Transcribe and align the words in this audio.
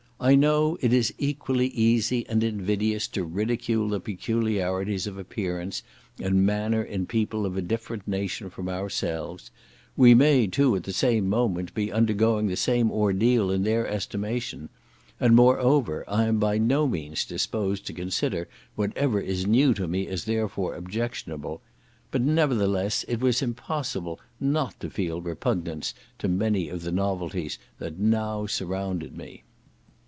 I 0.23 0.35
know 0.35 0.77
it 0.81 0.93
is 0.93 1.11
equally 1.17 1.69
easy 1.69 2.27
and 2.29 2.43
invidious 2.43 3.07
to 3.07 3.23
ridicule 3.23 3.89
the 3.89 3.99
peculiarities 3.99 5.07
of 5.07 5.17
appearance 5.17 5.81
and 6.21 6.45
manner 6.45 6.83
in 6.83 7.07
people 7.07 7.43
of 7.43 7.57
a 7.57 7.61
different 7.63 8.07
nation 8.07 8.51
from 8.51 8.69
ourselves; 8.69 9.49
we 9.97 10.13
may, 10.13 10.45
too, 10.45 10.75
at 10.75 10.83
the 10.83 10.93
same 10.93 11.27
moment, 11.27 11.73
be 11.73 11.91
undergoing 11.91 12.45
the 12.45 12.55
same 12.55 12.91
ordeal 12.91 13.49
in 13.49 13.63
their 13.63 13.87
estimation; 13.87 14.69
and, 15.19 15.35
moreover, 15.35 16.05
I 16.07 16.25
am 16.25 16.37
by 16.37 16.59
no 16.59 16.87
means 16.87 17.25
disposed 17.25 17.87
to 17.87 17.91
consider 17.93 18.47
whatever 18.75 19.19
is 19.19 19.47
new 19.47 19.73
to 19.73 19.87
me 19.87 20.05
as 20.05 20.25
therefore 20.25 20.75
objectionable; 20.75 21.61
but, 22.11 22.21
nevertheless, 22.21 23.03
it 23.07 23.21
was 23.21 23.41
impossible 23.41 24.19
not 24.39 24.79
to 24.81 24.89
feel 24.91 25.19
repugnance 25.19 25.95
to 26.19 26.27
many 26.27 26.69
of 26.69 26.83
the 26.83 26.91
novelties 26.91 27.57
that 27.79 27.97
now 27.97 28.45
surrounded 28.45 29.17
me. 29.17 29.41